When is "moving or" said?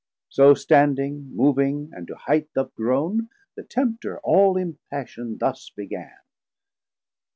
1.35-2.01